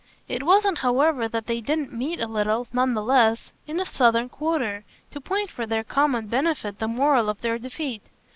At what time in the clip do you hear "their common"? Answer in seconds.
5.67-6.25